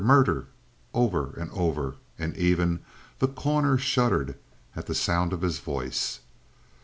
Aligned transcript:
Murder!" 0.03 0.47
over 0.95 1.31
and 1.37 1.51
over, 1.51 1.97
and 2.17 2.35
even 2.35 2.79
The 3.19 3.27
Corner 3.27 3.77
shuddered 3.77 4.35
at 4.75 4.87
the 4.87 4.95
sound 4.95 5.31
of 5.31 5.43
his 5.43 5.59
voice. 5.59 6.21